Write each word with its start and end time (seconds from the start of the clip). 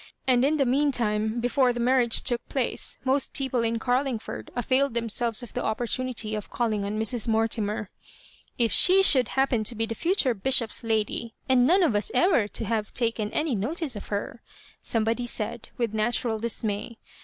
And 0.25 0.43
in 0.43 0.57
the 0.57 0.65
meantime, 0.65 1.39
before 1.39 1.71
the 1.71 1.79
marriage 1.79 2.21
took 2.23 2.43
place, 2.49 2.97
most 3.03 3.33
people 3.33 3.61
in 3.61 3.77
Carlingford 3.77 4.49
avaQ^ 4.57 4.91
themselves 4.95 5.43
of 5.43 5.53
the 5.53 5.61
opportu 5.61 6.03
nity 6.03 6.35
of 6.35 6.49
calling 6.49 6.83
on 6.83 6.99
Mrs. 6.99 7.27
Mortimer. 7.27 7.91
"If 8.57 8.71
she 8.71 9.03
should 9.03 9.27
happen 9.27 9.63
to 9.63 9.75
be 9.75 9.85
the 9.85 9.93
future 9.93 10.33
bishop's 10.33 10.83
lady,, 10.83 11.35
and 11.47 11.67
none 11.67 11.83
of 11.83 11.95
us 11.95 12.09
ever 12.15 12.47
to 12.47 12.65
have 12.65 12.95
taken 12.95 13.29
any 13.31 13.53
notice 13.53 13.95
of 13.95 14.07
her," 14.07 14.41
somebody 14.81 15.27
said, 15.27 15.69
with 15.77 15.93
natural 15.93 16.39
dismay. 16.39 16.97